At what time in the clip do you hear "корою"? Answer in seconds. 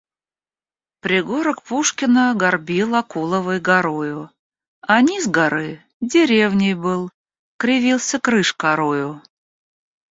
8.53-9.21